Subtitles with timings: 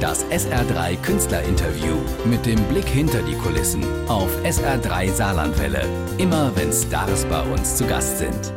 [0.00, 5.84] Das SR3 Künstlerinterview mit dem Blick hinter die Kulissen auf SR3 Saarlandwelle.
[6.18, 8.52] Immer wenn Stars bei uns zu Gast sind.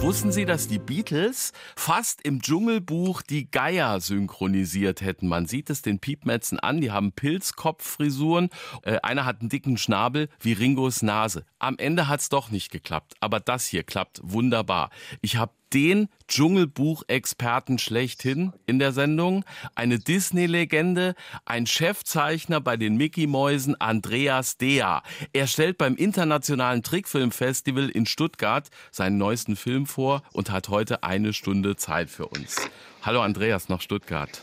[0.00, 5.28] Wussten Sie, dass die Beatles fast im Dschungelbuch die Geier synchronisiert hätten?
[5.28, 8.50] Man sieht es den Piepmetzen an, die haben Pilzkopffrisuren.
[8.82, 11.44] Äh, einer hat einen dicken Schnabel wie Ringos Nase.
[11.60, 14.90] Am Ende hat's doch nicht geklappt, aber das hier klappt wunderbar.
[15.22, 19.44] Ich habe den Dschungelbuch-Experten schlechthin in der Sendung,
[19.74, 25.02] eine Disney-Legende, ein Chefzeichner bei den Mickey-Mäusen, Andreas Dea.
[25.32, 31.32] Er stellt beim Internationalen Trickfilmfestival in Stuttgart seinen neuesten Film vor und hat heute eine
[31.32, 32.56] Stunde Zeit für uns.
[33.02, 34.42] Hallo Andreas nach Stuttgart.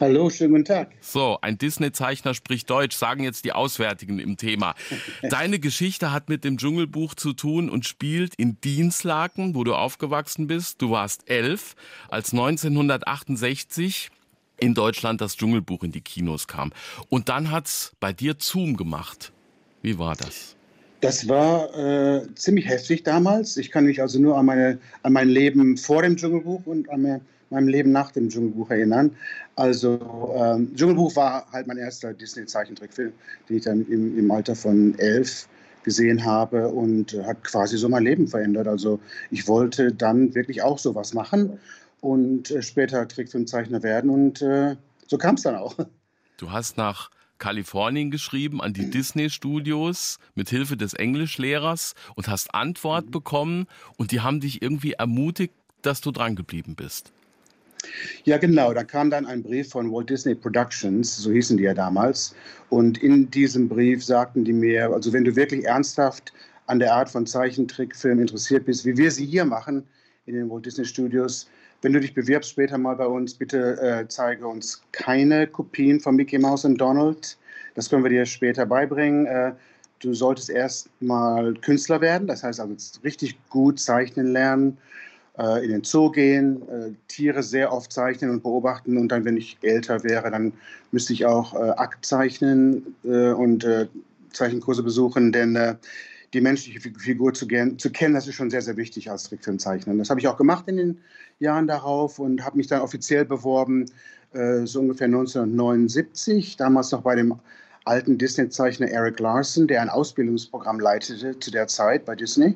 [0.00, 0.92] Hallo, schönen guten Tag.
[1.00, 4.76] So, ein Disney-Zeichner spricht Deutsch, sagen jetzt die Auswärtigen im Thema.
[5.22, 10.46] Deine Geschichte hat mit dem Dschungelbuch zu tun und spielt in Dienstlaken, wo du aufgewachsen
[10.46, 10.80] bist.
[10.82, 11.74] Du warst elf,
[12.08, 14.10] als 1968
[14.58, 16.72] in Deutschland das Dschungelbuch in die Kinos kam.
[17.08, 19.32] Und dann hat's bei dir Zoom gemacht.
[19.82, 20.54] Wie war das?
[21.00, 23.56] Das war äh, ziemlich heftig damals.
[23.56, 27.02] Ich kann mich also nur an, meine, an mein Leben vor dem Dschungelbuch und an
[27.02, 29.16] mein meinem Leben nach dem Dschungelbuch erinnern.
[29.56, 33.12] Also ähm, Dschungelbuch war halt mein erster Disney-Zeichentrickfilm,
[33.48, 35.48] den ich dann im, im Alter von elf
[35.84, 38.68] gesehen habe und hat quasi so mein Leben verändert.
[38.68, 41.58] Also ich wollte dann wirklich auch sowas machen
[42.00, 45.76] und äh, später Trickfilmzeichner werden und äh, so kam es dann auch.
[46.36, 52.54] Du hast nach Kalifornien geschrieben an die Disney Studios mit Hilfe des Englischlehrers und hast
[52.54, 53.10] Antwort mhm.
[53.10, 55.52] bekommen und die haben dich irgendwie ermutigt,
[55.82, 57.12] dass du dran geblieben bist.
[58.24, 58.72] Ja, genau.
[58.72, 62.34] Da kam dann ein Brief von Walt Disney Productions, so hießen die ja damals.
[62.70, 66.32] Und in diesem Brief sagten die mir, also wenn du wirklich ernsthaft
[66.66, 69.84] an der Art von Zeichentrickfilm interessiert bist, wie wir sie hier machen
[70.26, 71.48] in den Walt Disney Studios,
[71.82, 76.16] wenn du dich bewirbst später mal bei uns, bitte äh, zeige uns keine Kopien von
[76.16, 77.38] Mickey Mouse und Donald.
[77.74, 79.26] Das können wir dir später beibringen.
[79.26, 79.52] Äh,
[80.00, 82.74] du solltest erst mal Künstler werden, das heißt also
[83.04, 84.78] richtig gut zeichnen lernen
[85.38, 89.36] äh, in den Zoo gehen, äh, Tiere sehr oft zeichnen und beobachten und dann, wenn
[89.36, 90.52] ich älter wäre, dann
[90.90, 93.86] müsste ich auch äh, Akt zeichnen äh, und äh,
[94.32, 95.76] Zeichenkurse besuchen, denn äh,
[96.34, 97.46] die menschliche Figur zu,
[97.78, 99.94] zu, kennen, das ist schon sehr, sehr wichtig als Trickfilmzeichner.
[99.94, 100.98] Das habe ich auch gemacht in den
[101.38, 103.86] Jahren darauf und habe mich dann offiziell beworben,
[104.64, 107.40] so ungefähr 1979, damals noch bei dem
[107.86, 112.54] alten Disney-Zeichner Eric Larson, der ein Ausbildungsprogramm leitete zu der Zeit bei Disney.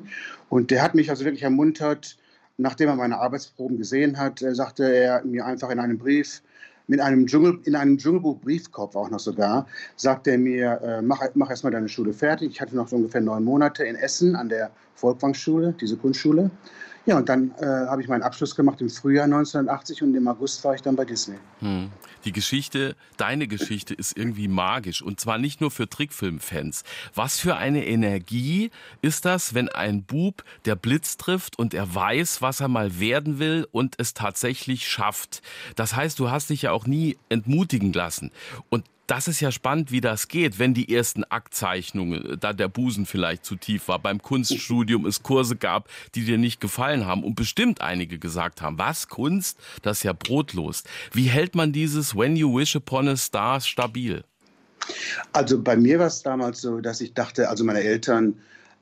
[0.49, 2.15] Und der hat mich also wirklich ermuntert,
[2.57, 6.41] nachdem er meine Arbeitsproben gesehen hat, äh, sagte er mir einfach in einem Brief,
[6.87, 11.49] mit einem Dschungel, in einem Dschungelbuch-Briefkopf auch noch sogar, sagte er mir, äh, mach, mach
[11.49, 12.51] erstmal deine Schule fertig.
[12.51, 16.51] Ich hatte noch so ungefähr neun Monate in Essen an der Volkwang-Schule, diese Kunstschule.
[17.05, 20.63] Ja, und dann äh, habe ich meinen Abschluss gemacht im Frühjahr 1980 und im August
[20.63, 21.35] war ich dann bei Disney.
[21.59, 21.91] Hm.
[22.23, 26.85] Die Geschichte, deine Geschichte ist irgendwie magisch und zwar nicht nur für Trickfilmfans.
[27.13, 28.71] Was für eine Energie
[29.01, 33.39] ist das, wenn ein Bub der Blitz trifft und er weiß, was er mal werden
[33.39, 35.41] will und es tatsächlich schafft.
[35.75, 38.31] Das heißt, du hast dich ja auch nie entmutigen lassen.
[38.69, 43.05] Und das ist ja spannend, wie das geht, wenn die ersten Aktzeichnungen, da der Busen
[43.05, 47.35] vielleicht zu tief war, beim Kunststudium es Kurse gab, die dir nicht gefallen haben und
[47.35, 50.83] bestimmt einige gesagt haben, was Kunst, das ist ja brotlos.
[51.11, 54.23] Wie hält man dieses When you wish upon a star stabil?
[55.31, 58.35] Also bei mir war es damals so, dass ich dachte, also meine Eltern,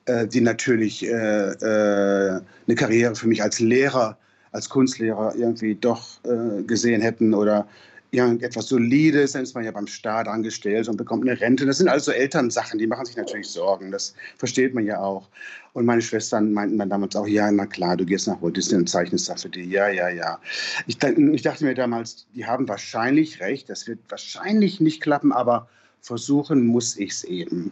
[0.05, 4.17] äh, die natürlich äh, äh, eine Karriere für mich als Lehrer,
[4.51, 7.67] als Kunstlehrer irgendwie doch äh, gesehen hätten oder
[8.11, 11.65] irgendetwas Solides, dann ist man ja beim Staat angestellt und bekommt eine Rente.
[11.65, 13.91] Das sind also Elternsachen, die machen sich natürlich Sorgen.
[13.91, 15.29] Das versteht man ja auch.
[15.73, 18.77] Und meine Schwestern meinten dann damals auch, ja, na klar, du gehst nach Walt Disney
[18.77, 19.63] und zeichnest da für die.
[19.63, 20.39] Ja, ja, ja.
[20.87, 25.69] Ich, ich dachte mir damals, die haben wahrscheinlich recht, das wird wahrscheinlich nicht klappen, aber
[26.01, 27.71] versuchen muss ich es eben.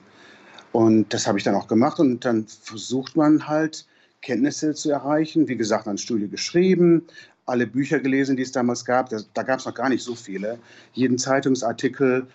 [0.71, 3.85] Und das habe ich dann auch gemacht und dann versucht man halt,
[4.21, 5.47] Kenntnisse zu erreichen.
[5.47, 7.05] Wie gesagt, an Studie geschrieben,
[7.49, 9.09] alle Bücher gelesen, die es damals gab.
[9.09, 10.59] Das, da gab es noch gar nicht so viele.
[10.93, 12.27] Jeden Zeitungsartikel.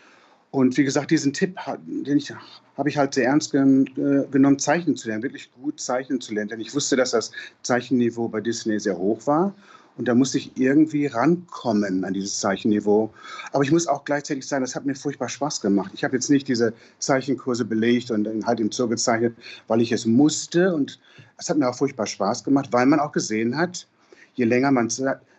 [0.51, 1.59] Und wie gesagt, diesen Tipp,
[2.05, 2.33] ich
[2.77, 3.85] habe ich halt sehr ernst äh,
[4.31, 6.51] genommen, zeichnen zu lernen, wirklich gut zeichnen zu lernen.
[6.51, 9.55] Denn ich wusste, dass das Zeichenniveau bei Disney sehr hoch war.
[9.97, 13.13] Und da musste ich irgendwie rankommen an dieses Zeichenniveau.
[13.53, 15.93] Aber ich muss auch gleichzeitig sagen, das hat mir furchtbar Spaß gemacht.
[15.95, 19.37] Ich habe jetzt nicht diese Zeichenkurse belegt und halt im Zoo gezeichnet,
[19.69, 20.75] weil ich es musste.
[20.75, 20.99] Und
[21.39, 23.87] es hat mir auch furchtbar Spaß gemacht, weil man auch gesehen hat,
[24.35, 24.89] je länger man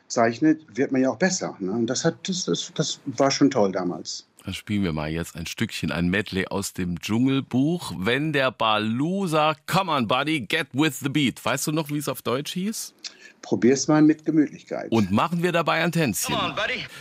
[0.08, 1.56] zeichnet, wird man ja auch besser.
[1.60, 1.72] Ne?
[1.72, 4.28] Und das, hat, das, das, das war schon toll damals.
[4.46, 7.94] Dann spielen wir mal jetzt ein Stückchen, ein Medley aus dem Dschungelbuch.
[7.98, 11.44] Wenn der Balu sagt, come on, buddy, get with the beat.
[11.44, 12.94] Weißt du noch, wie es auf Deutsch hieß?
[13.42, 14.92] Probier's mal mit Gemütlichkeit.
[14.92, 16.36] Und machen wir dabei ein Tänzchen.
[16.36, 16.54] On,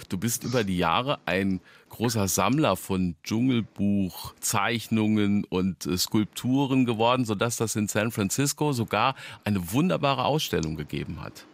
[0.09, 1.61] du bist über die Jahre ein
[1.91, 9.71] großer Sammler von Dschungelbuchzeichnungen und äh, Skulpturen geworden, sodass das in San Francisco sogar eine
[9.73, 11.45] wunderbare Ausstellung gegeben hat.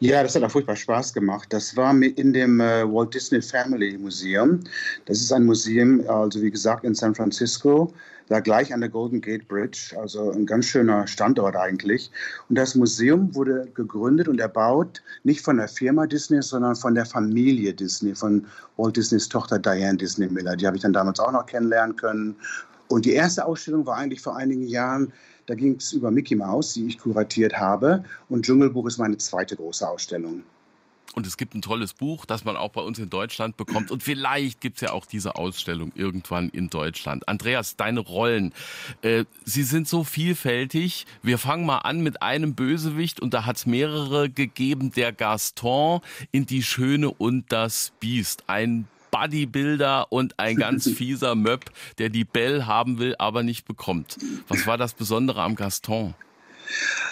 [0.00, 1.52] Ja, das hat auch furchtbar Spaß gemacht.
[1.52, 4.60] Das war in dem äh, Walt Disney Family Museum.
[5.06, 7.92] Das ist ein Museum, also wie gesagt, in San Francisco,
[8.28, 12.10] da gleich an der Golden Gate Bridge, also ein ganz schöner Standort eigentlich.
[12.48, 17.06] Und das Museum wurde gegründet und erbaut nicht von der Firma Disney, sondern von der
[17.06, 18.46] Familie Disney, von
[18.76, 20.56] Walt Disneys Tochter Diane Disney Miller.
[20.56, 22.36] Die habe ich dann damals auch noch kennenlernen können.
[22.88, 25.12] Und die erste Ausstellung war eigentlich vor einigen Jahren
[25.46, 28.04] da ging es über Mickey Mouse, die ich kuratiert habe.
[28.28, 30.42] Und Dschungelbuch ist meine zweite große Ausstellung.
[31.14, 33.92] Und es gibt ein tolles Buch, das man auch bei uns in Deutschland bekommt.
[33.92, 37.28] Und vielleicht gibt es ja auch diese Ausstellung irgendwann in Deutschland.
[37.28, 38.52] Andreas, deine Rollen,
[39.02, 41.06] äh, sie sind so vielfältig.
[41.22, 44.90] Wir fangen mal an mit einem Bösewicht und da hat es mehrere gegeben.
[44.90, 46.00] Der Gaston
[46.32, 48.44] in Die Schöne und das Biest.
[48.48, 51.66] Ein Bodybuilder und ein ganz fieser Möb,
[51.98, 54.16] der die Belle haben will, aber nicht bekommt.
[54.48, 56.14] Was war das Besondere am Gaston?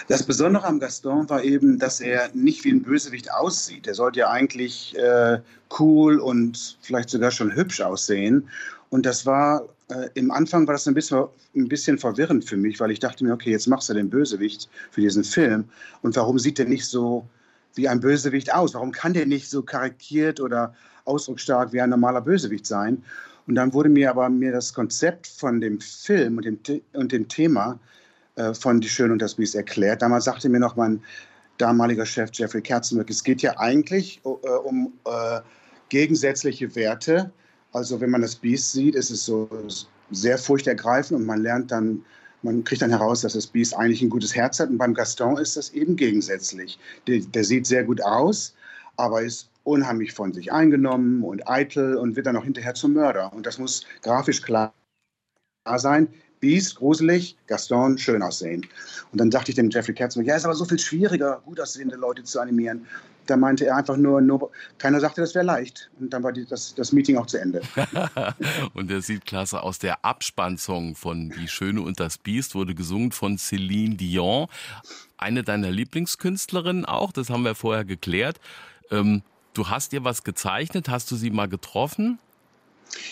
[0.07, 3.87] Das Besondere am Gaston war eben, dass er nicht wie ein Bösewicht aussieht.
[3.87, 5.39] Er sollte ja eigentlich äh,
[5.79, 8.49] cool und vielleicht sogar schon hübsch aussehen.
[8.89, 12.79] Und das war, äh, im Anfang war das ein bisschen, ein bisschen verwirrend für mich,
[12.79, 15.65] weil ich dachte mir, okay, jetzt machst du den Bösewicht für diesen Film.
[16.01, 17.27] Und warum sieht der nicht so
[17.75, 18.73] wie ein Bösewicht aus?
[18.73, 20.73] Warum kann der nicht so karikiert oder
[21.05, 23.03] ausdrucksstark wie ein normaler Bösewicht sein?
[23.47, 27.27] Und dann wurde mir aber mir das Konzept von dem Film und dem, und dem
[27.27, 27.79] Thema
[28.35, 30.01] äh, von Die Schöne und das Biest erklärt.
[30.01, 31.01] Damals sagte mir noch mein
[31.57, 35.41] damaliger Chef Jeffrey Kerzenberg, es geht ja eigentlich äh, um äh,
[35.89, 37.31] gegensätzliche Werte.
[37.73, 39.49] Also wenn man das Biest sieht, ist es so
[40.11, 42.03] sehr furchtergreifend und man lernt dann
[42.43, 44.69] man kriegt dann heraus, dass das Biest eigentlich ein gutes Herz hat.
[44.69, 46.77] Und beim Gaston ist das eben gegensätzlich.
[47.07, 48.53] Der, der sieht sehr gut aus,
[48.97, 53.31] aber ist unheimlich von sich eingenommen und eitel und wird dann auch hinterher zum Mörder.
[53.33, 54.73] Und das muss grafisch klar
[55.77, 56.09] sein.
[56.43, 58.67] Beast, gruselig, Gaston, schön aussehen.
[59.13, 61.95] Und dann dachte ich dem Jeffrey Katzenberg, ja, ist aber so viel schwieriger, gut aussehende
[61.95, 62.85] Leute zu animieren.
[63.27, 65.89] Da meinte er einfach nur, nur keiner sagte, das wäre leicht.
[66.01, 67.61] Und dann war die, das, das Meeting auch zu Ende.
[68.73, 69.79] und der sieht klasse aus.
[69.79, 74.47] Der Abspannsong von Die Schöne und das Biest wurde gesungen von Celine Dion.
[75.15, 78.41] Eine deiner Lieblingskünstlerinnen auch, das haben wir vorher geklärt.
[78.91, 79.21] Ähm,
[79.53, 82.19] du hast ihr was gezeichnet, hast du sie mal getroffen?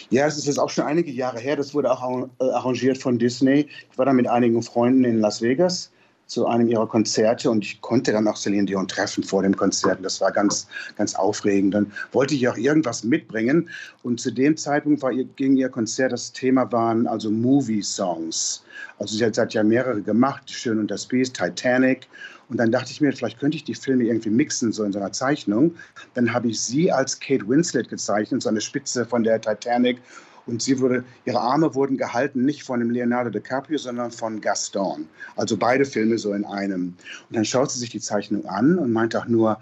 [0.09, 1.55] Ja, es ist jetzt auch schon einige Jahre her.
[1.55, 3.67] Das wurde auch äh, arrangiert von Disney.
[3.91, 5.91] Ich war da mit einigen Freunden in Las Vegas
[6.31, 9.99] zu einem ihrer Konzerte und ich konnte dann auch Celine Dion treffen vor dem Konzert.
[10.01, 11.73] Das war ganz, ganz aufregend.
[11.73, 13.69] Dann wollte ich auch irgendwas mitbringen
[14.01, 18.63] und zu dem Zeitpunkt war ihr, ging ihr Konzert, das Thema waren also Movie-Songs.
[18.97, 22.07] Also sie hat, sie hat ja mehrere gemacht, Schön und das Biest, Titanic
[22.47, 24.99] und dann dachte ich mir, vielleicht könnte ich die Filme irgendwie mixen, so in so
[24.99, 25.75] einer Zeichnung.
[26.13, 29.97] Dann habe ich sie als Kate Winslet gezeichnet, so eine Spitze von der Titanic.
[30.45, 35.07] Und sie wurde, ihre Arme wurden gehalten nicht von dem Leonardo DiCaprio, sondern von Gaston.
[35.35, 36.95] Also beide Filme so in einem.
[37.29, 39.59] Und dann schaut sie sich die Zeichnung an und meint auch nur,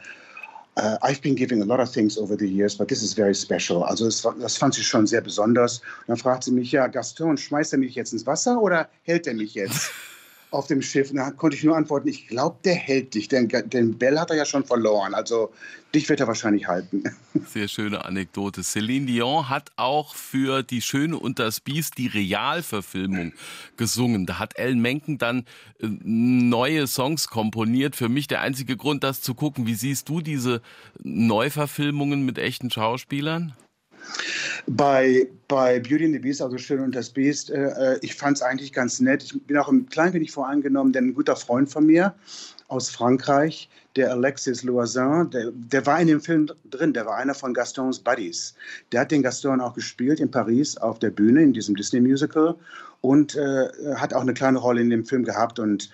[0.77, 3.33] Uh, I've been giving a lot of things over the years, but this is very
[3.33, 3.83] special.
[3.83, 5.79] Also das, das, fand sie schon sehr besonders.
[5.79, 9.27] Und dann fragt sie mich, ja, Gaston, schmeißt er mich jetzt ins Wasser oder hält
[9.27, 9.91] er mich jetzt?
[10.51, 11.11] auf dem Schiff.
[11.13, 13.27] Da konnte ich nur antworten, ich glaube, der hält dich.
[13.27, 15.13] Denn, denn Bell hat er ja schon verloren.
[15.13, 15.51] Also
[15.93, 17.03] dich wird er wahrscheinlich halten.
[17.47, 18.63] Sehr schöne Anekdote.
[18.63, 23.33] Celine Dion hat auch für Die Schöne und das Biest die Realverfilmung
[23.77, 24.25] gesungen.
[24.25, 25.45] Da hat Ellen Menken dann
[25.79, 27.95] äh, neue Songs komponiert.
[27.95, 29.67] Für mich der einzige Grund, das zu gucken.
[29.67, 30.61] Wie siehst du diese
[31.03, 33.53] Neuverfilmungen mit echten Schauspielern?
[34.71, 38.37] Bei, bei Beauty and the Beast, also Schön und das Beast, äh, äh ich fand
[38.37, 39.23] es eigentlich ganz nett.
[39.23, 42.13] Ich bin auch ein klein wenig voreingenommen, denn ein guter Freund von mir
[42.67, 47.33] aus Frankreich, der Alexis Loisin, der, der war in dem Film drin, der war einer
[47.33, 48.53] von Gastons Buddies.
[48.91, 52.53] Der hat den Gaston auch gespielt in Paris auf der Bühne in diesem Disney-Musical
[53.01, 55.89] und äh, hat auch eine kleine Rolle in dem Film gehabt und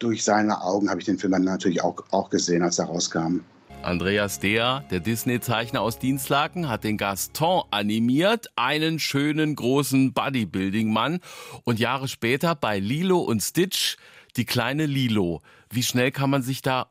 [0.00, 3.38] durch seine Augen habe ich den Film dann natürlich auch, auch gesehen, als er rauskam.
[3.82, 11.20] Andreas Deer, der Disney-Zeichner aus Dienstlaken, hat den Gaston animiert, einen schönen großen Bodybuilding-Mann.
[11.64, 13.96] Und Jahre später bei Lilo und Stitch
[14.36, 15.40] die kleine Lilo.
[15.70, 16.90] Wie schnell kann man sich da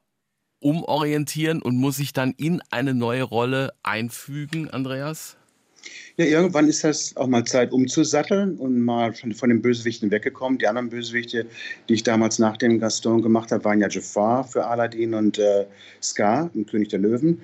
[0.59, 5.37] umorientieren und muss sich dann in eine neue Rolle einfügen, Andreas?
[6.17, 10.57] Ja, irgendwann ist das auch mal Zeit umzusatteln und mal von, von den Bösewichten weggekommen.
[10.57, 11.45] Die anderen Bösewichte,
[11.87, 15.65] die ich damals nach dem Gaston gemacht habe, waren ja Jafar für Aladdin und äh,
[16.01, 17.41] Scar, im König der Löwen.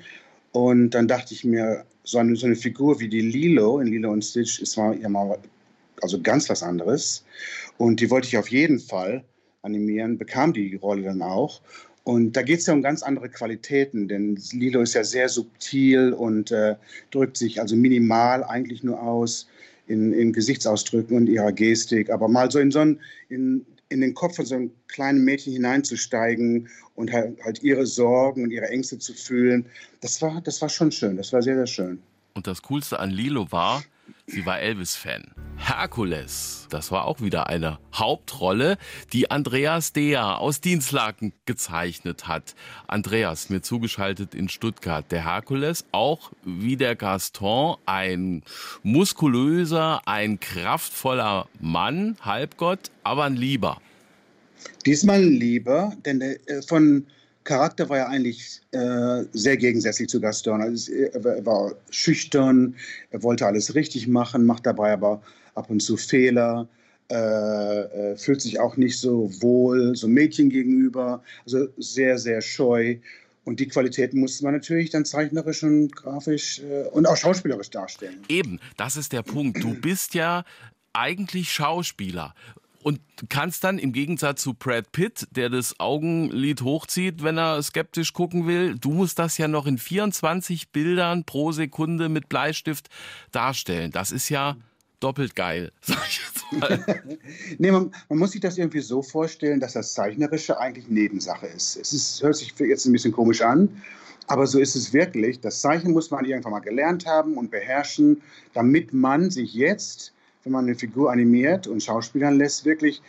[0.53, 4.11] Und dann dachte ich mir, so eine, so eine Figur wie die Lilo in Lilo
[4.11, 5.37] und Stitch ist mal, ja mal
[6.01, 7.23] also ganz was anderes.
[7.77, 9.23] Und die wollte ich auf jeden Fall
[9.61, 11.61] animieren, bekam die Rolle dann auch.
[12.03, 16.11] Und da geht es ja um ganz andere Qualitäten, denn Lilo ist ja sehr subtil
[16.11, 16.75] und äh,
[17.11, 19.47] drückt sich also minimal eigentlich nur aus
[19.87, 22.09] in, in Gesichtsausdrücken und ihrer Gestik.
[22.09, 25.53] Aber mal so in so ein, in, in den Kopf von so einem kleinen Mädchen
[25.53, 29.65] hineinzusteigen und halt, halt ihre Sorgen und ihre Ängste zu fühlen,
[30.01, 31.15] das war, das war schon schön.
[31.15, 31.99] Das war sehr, sehr schön.
[32.33, 33.83] Und das Coolste an Lilo war,
[34.27, 35.23] sie war Elvis-Fan.
[35.57, 38.77] Herkules, das war auch wieder eine Hauptrolle,
[39.13, 42.55] die Andreas Dea aus Dienstlaken gezeichnet hat.
[42.87, 45.05] Andreas, mir zugeschaltet in Stuttgart.
[45.11, 48.43] Der Herkules, auch wie der Gaston, ein
[48.81, 53.79] muskulöser, ein kraftvoller Mann, Halbgott, aber ein Lieber.
[54.85, 57.05] Diesmal ein Lieber, denn äh, von
[57.43, 60.61] Charakter war ja eigentlich äh, sehr gegensätzlich zu Gaston.
[60.61, 62.75] Also, er war schüchtern,
[63.11, 65.21] er wollte alles richtig machen, macht dabei aber
[65.55, 66.67] ab und zu Fehler,
[67.11, 72.97] äh, äh, fühlt sich auch nicht so wohl, so Mädchen gegenüber, also sehr, sehr scheu.
[73.45, 78.19] Und die Qualitäten musste man natürlich dann zeichnerisch und grafisch äh, und auch schauspielerisch darstellen.
[78.29, 79.61] Eben, das ist der Punkt.
[79.61, 80.45] Du bist ja
[80.93, 82.33] eigentlich Schauspieler
[82.83, 82.99] und
[83.29, 88.47] kannst dann im Gegensatz zu Brad Pitt, der das Augenlid hochzieht, wenn er skeptisch gucken
[88.47, 92.89] will, du musst das ja noch in 24 Bildern pro Sekunde mit Bleistift
[93.31, 93.91] darstellen.
[93.91, 94.57] Das ist ja
[94.99, 97.03] doppelt geil, sag ich jetzt mal.
[97.57, 101.75] nee, man, man, muss sich das irgendwie so vorstellen, dass das Zeichnerische eigentlich Nebensache ist.
[101.75, 103.81] Es ist, hört sich jetzt ein bisschen komisch an,
[104.27, 105.41] aber so ist es wirklich.
[105.41, 108.21] Das Zeichnen muss man irgendwann mal gelernt haben und beherrschen,
[108.53, 113.01] damit man sich jetzt wenn man eine Figur animiert und schauspielern lässt, wirklich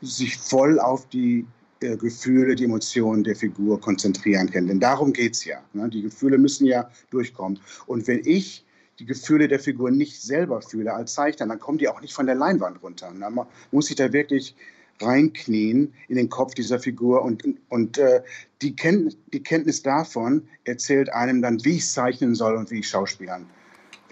[0.00, 1.46] sich voll auf die
[1.80, 4.66] äh, Gefühle, die Emotionen der Figur konzentrieren kann.
[4.66, 5.62] Denn darum geht es ja.
[5.72, 5.88] Ne?
[5.88, 7.60] Die Gefühle müssen ja durchkommen.
[7.86, 8.64] Und wenn ich
[8.98, 12.26] die Gefühle der Figur nicht selber fühle als Zeichner, dann kommen die auch nicht von
[12.26, 13.08] der Leinwand runter.
[13.08, 13.38] Und dann
[13.70, 14.54] muss ich da wirklich
[15.00, 18.22] reinknien in den Kopf dieser Figur und, und äh,
[18.60, 22.88] die, Kenntnis, die Kenntnis davon erzählt einem dann, wie ich zeichnen soll und wie ich
[22.88, 23.46] schauspielern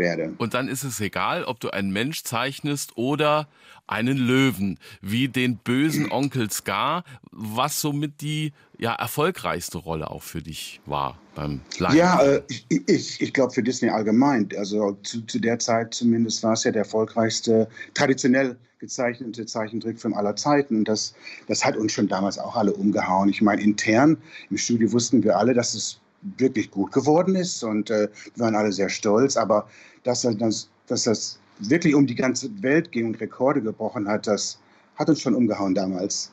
[0.00, 0.34] werde.
[0.38, 3.46] Und dann ist es egal, ob du einen Mensch zeichnest oder
[3.86, 10.42] einen Löwen, wie den bösen Onkel Scar, was somit die ja, erfolgreichste Rolle auch für
[10.42, 11.96] dich war beim Lion.
[11.96, 14.48] Ja, äh, ich, ich, ich glaube für Disney allgemein.
[14.56, 20.34] Also zu, zu der Zeit zumindest war es ja der erfolgreichste, traditionell gezeichnete Zeichentrickfilm aller
[20.34, 20.76] Zeiten.
[20.76, 21.14] Und das,
[21.46, 23.28] das hat uns schon damals auch alle umgehauen.
[23.28, 24.16] Ich meine, intern
[24.50, 26.00] im Studio wussten wir alle, dass es
[26.38, 29.36] wirklich gut geworden ist und äh, wir waren alle sehr stolz.
[29.36, 29.68] Aber
[30.02, 34.58] dass das, dass das wirklich um die ganze Welt ging und Rekorde gebrochen hat, das
[34.96, 36.32] hat uns schon umgehauen damals.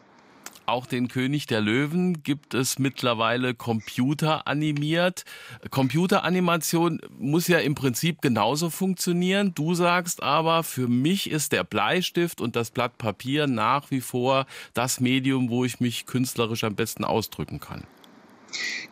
[0.66, 5.24] Auch den König der Löwen gibt es mittlerweile computeranimiert.
[5.72, 9.54] Computeranimation muss ja im Prinzip genauso funktionieren.
[9.56, 14.46] Du sagst aber, für mich ist der Bleistift und das Blatt Papier nach wie vor
[14.74, 17.86] das Medium, wo ich mich künstlerisch am besten ausdrücken kann.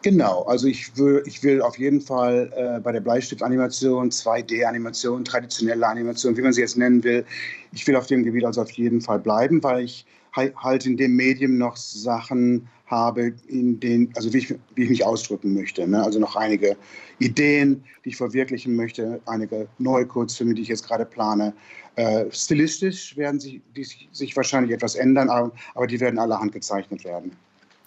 [0.01, 5.87] Genau, also ich will, ich will auf jeden Fall äh, bei der Bleistiftanimation, 2D-Animation, traditionelle
[5.87, 7.25] Animation, wie man sie jetzt nennen will,
[7.71, 11.15] ich will auf dem Gebiet also auf jeden Fall bleiben, weil ich halt in dem
[11.15, 15.87] Medium noch Sachen habe, in denen, also wie ich, wie ich mich ausdrücken möchte.
[15.87, 16.03] Ne?
[16.03, 16.75] Also noch einige
[17.19, 21.53] Ideen, die ich verwirklichen möchte, einige neue Kurzfilme, die ich jetzt gerade plane.
[21.95, 27.03] Äh, stilistisch werden sich, die, sich wahrscheinlich etwas ändern, aber, aber die werden allerhand gezeichnet
[27.05, 27.31] werden.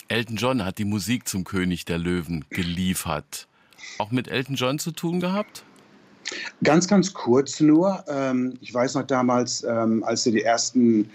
[0.08, 3.46] Elton John hat die Musik zum König der Löwen geliefert.
[3.98, 5.64] Auch mit Elton John zu tun gehabt?
[6.62, 8.04] Ganz, ganz kurz nur.
[8.08, 11.10] Ähm, ich weiß noch damals, ähm, als er die ersten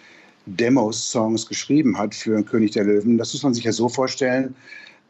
[0.46, 4.56] Demos-Songs geschrieben hat für König der Löwen, das muss man sich ja so vorstellen,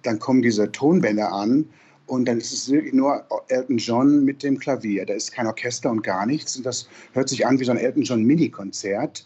[0.04, 1.66] dann kommen diese Tonbänder an
[2.08, 5.06] und dann ist es nur Elton John mit dem Klavier.
[5.06, 6.56] Da ist kein Orchester und gar nichts.
[6.58, 9.26] Und das hört sich an wie so ein Elton John Mini-Konzert.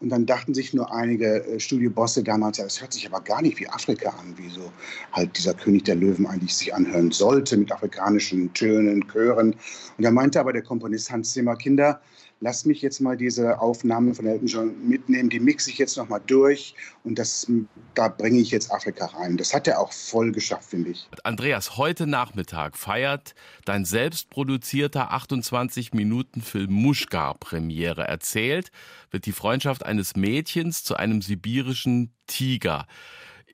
[0.00, 3.42] Und dann dachten sich nur einige äh, Studiobosse damals, ja, das hört sich aber gar
[3.42, 4.72] nicht wie Afrika an, wie so
[5.12, 9.54] halt dieser König der Löwen eigentlich sich anhören sollte mit afrikanischen Tönen, Chören.
[9.96, 12.00] Und da meinte aber der Komponist Hans Zimmer, Kinder,
[12.40, 16.20] lass mich jetzt mal diese Aufnahmen von Elton John mitnehmen, die mixe ich jetzt nochmal
[16.26, 17.50] durch und das,
[17.94, 19.36] da bringe ich jetzt Afrika rein.
[19.36, 21.08] Das hat er auch voll geschafft, finde ich.
[21.24, 28.06] Andreas, heute Nachmittag feiert dein selbstproduzierter 28-Minuten-Film Muschka Premiere.
[28.06, 28.70] Erzählt
[29.10, 32.86] wird die Freundschaft eines Mädchens zu einem sibirischen Tiger.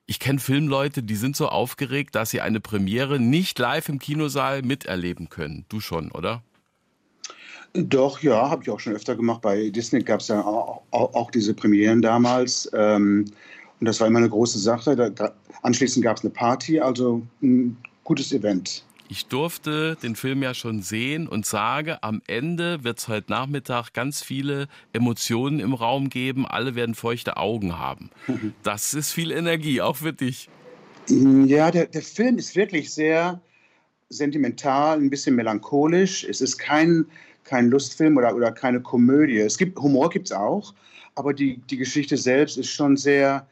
[0.07, 4.61] Ich kenne Filmleute, die sind so aufgeregt, dass sie eine Premiere nicht live im Kinosaal
[4.61, 5.65] miterleben können.
[5.67, 6.43] Du schon, oder?
[7.75, 9.41] Doch, ja, habe ich auch schon öfter gemacht.
[9.41, 12.69] Bei Disney gab es ja auch, auch, auch, diese Premieren damals.
[12.73, 13.25] Ähm,
[13.79, 14.95] und das war immer eine große Sache.
[14.95, 18.85] Da, anschließend gab es eine Party, also ein gutes Event.
[19.07, 23.91] Ich durfte den Film ja schon sehen und sage, am Ende wird es heute Nachmittag
[23.93, 26.47] ganz viele Emotionen im Raum geben.
[26.47, 28.09] Alle werden feuchte Augen haben.
[28.63, 30.49] Das ist viel Energie, auch für dich.
[31.07, 33.41] Ja, der, der Film ist wirklich sehr
[34.09, 36.23] sentimental, ein bisschen melancholisch.
[36.23, 37.05] Es ist kein,
[37.45, 39.39] kein Lustfilm oder, oder keine Komödie.
[39.39, 40.73] Es gibt Humor gibt es auch,
[41.15, 43.47] aber die, die Geschichte selbst ist schon sehr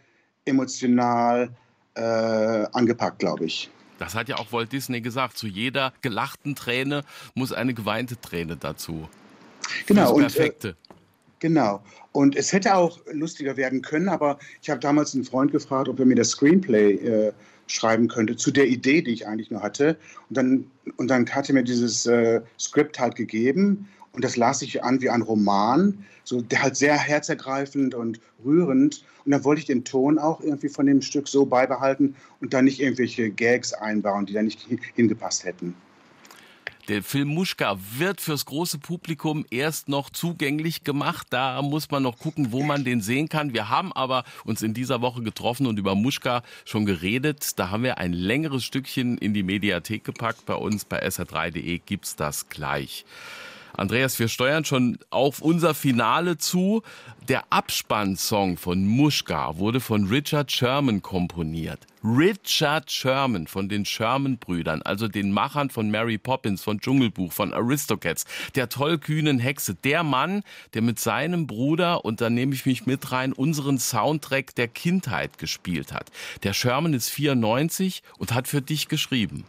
[0.46, 1.50] emotional
[1.96, 3.70] äh, angepackt, glaube ich.
[4.00, 5.38] Das hat ja auch Walt Disney gesagt.
[5.38, 7.04] Zu jeder gelachten Träne
[7.36, 9.08] muss eine geweinte Träne dazu.
[9.86, 10.20] Genau.
[10.20, 10.70] Das Perfekte.
[10.70, 11.00] Und, äh,
[11.40, 11.84] genau.
[12.12, 16.00] Und es hätte auch lustiger werden können, aber ich habe damals einen Freund gefragt, ob
[16.00, 17.34] er mir das Screenplay äh,
[17.68, 19.98] schreiben könnte zu der Idee, die ich eigentlich nur hatte.
[20.30, 20.68] Und dann,
[20.98, 25.02] und dann hat er mir dieses äh, Skript halt gegeben und das las sich an
[25.02, 29.04] wie ein Roman, so der halt sehr herzergreifend und rührend.
[29.26, 32.66] Und dann wollte ich den Ton auch irgendwie von dem Stück so beibehalten und dann
[32.66, 35.76] nicht irgendwelche Gags einbauen, die da nicht hingepasst hätten.
[36.90, 41.28] Der Film Muschka wird fürs große Publikum erst noch zugänglich gemacht.
[41.30, 43.54] Da muss man noch gucken, wo man den sehen kann.
[43.54, 47.58] Wir haben aber uns in dieser Woche getroffen und über Muschka schon geredet.
[47.58, 50.46] Da haben wir ein längeres Stückchen in die Mediathek gepackt.
[50.46, 53.06] Bei uns bei sr3.de gibt's das gleich.
[53.76, 56.84] Andreas, wir steuern schon auf unser Finale zu.
[57.28, 61.80] Der Abspannsong von Muschka wurde von Richard Sherman komponiert.
[62.04, 68.26] Richard Sherman von den Sherman-Brüdern, also den Machern von Mary Poppins, von Dschungelbuch, von Aristocats,
[68.54, 70.44] der tollkühnen Hexe, der Mann,
[70.76, 75.40] der mit seinem Bruder, und da nehme ich mich mit rein, unseren Soundtrack der Kindheit
[75.40, 76.12] gespielt hat.
[76.44, 79.46] Der Sherman ist 94 und hat für dich geschrieben.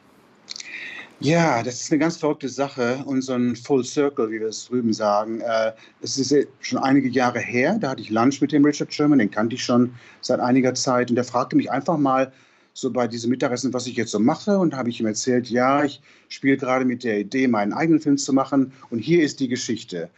[1.21, 5.40] Ja, das ist eine ganz verrückte Sache ein Full Circle, wie wir es drüben sagen.
[5.40, 9.21] Äh, es ist schon einige Jahre her, da hatte ich Lunch mit dem Richard Sherman,
[9.21, 12.33] den kannte ich schon seit einiger Zeit und der fragte mich einfach mal
[12.75, 15.49] so bei diesem Mittagessen, was ich jetzt so mache und da habe ich ihm erzählt,
[15.49, 19.38] ja, ich spiele gerade mit der Idee, meinen eigenen Film zu machen und hier ist
[19.38, 20.11] die Geschichte.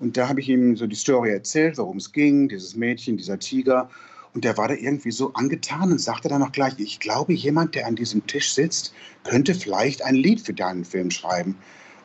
[0.00, 3.38] Und da habe ich ihm so die Story erzählt, worum es ging, dieses Mädchen, dieser
[3.38, 3.88] Tiger
[4.34, 7.74] und der war da irgendwie so angetan und sagte dann auch gleich, ich glaube, jemand,
[7.74, 8.94] der an diesem Tisch sitzt,
[9.24, 11.56] könnte vielleicht ein Lied für deinen Film schreiben.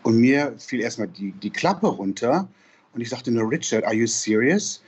[0.03, 2.48] Und mir fiel erstmal die, die Klappe runter
[2.94, 4.82] und ich sagte nur, Richard, are you serious?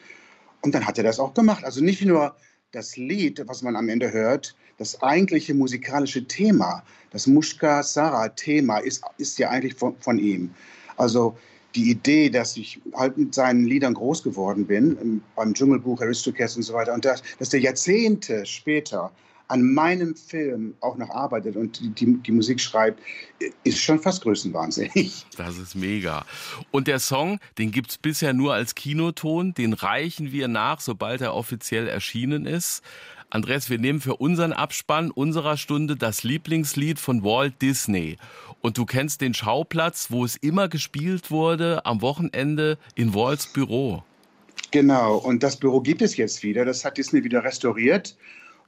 [0.61, 1.63] Und dann hat er das auch gemacht.
[1.63, 2.35] Also nicht nur
[2.71, 9.39] das Lied, was man am Ende hört, das eigentliche musikalische Thema, das Mushka-Sara-Thema ist, ist
[9.39, 10.51] ja eigentlich von, von ihm.
[10.97, 11.37] Also
[11.77, 16.63] die Idee, dass ich halt mit seinen Liedern groß geworden bin, beim Dschungelbuch, Aristocats und
[16.63, 19.11] so weiter, und dass, dass der Jahrzehnte später
[19.47, 23.01] an meinem Film auch noch arbeitet und die, die, die, Musik schreibt,
[23.63, 25.25] ist schon fast größenwahnsinnig.
[25.37, 26.25] Das ist mega.
[26.71, 31.21] Und der Song, den gibt es bisher nur als Kinoton, den reichen wir nach, sobald
[31.21, 32.81] er offiziell erschienen ist.
[33.29, 38.17] Andreas, wir nehmen für unseren Abspann unserer Stunde das Lieblingslied von Walt Disney.
[38.61, 44.03] Und du kennst den Schauplatz, wo es immer gespielt wurde, am Wochenende in Walts Büro.
[44.71, 46.65] Genau, und das Büro gibt es jetzt wieder.
[46.65, 48.15] Das hat Disney wieder restauriert.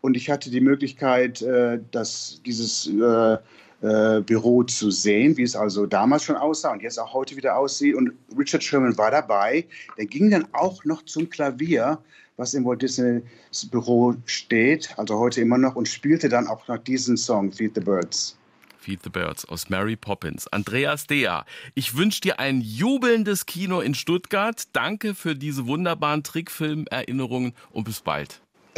[0.02, 3.38] Und ich hatte die Möglichkeit, äh, dass dieses äh,
[3.82, 7.58] äh, Büro zu sehen, wie es also damals schon aussah und jetzt auch heute wieder
[7.58, 7.96] aussieht.
[7.96, 9.66] Und Richard Sherman war dabei.
[9.98, 12.00] Der ging dann auch noch zum Klavier
[12.40, 13.22] was im Walt Disney
[13.70, 17.82] Büro steht, also heute immer noch, und spielte dann auch noch diesen Song, Feed the
[17.82, 18.38] Birds.
[18.80, 20.48] Feed the Birds aus Mary Poppins.
[20.48, 21.42] Andreas Dea,
[21.76, 24.64] ich wünsche dir ein jubelndes Kino in Stuttgart.
[24.72, 28.42] Danke für diese wunderbaren Trickfilm-Erinnerungen und bis bald.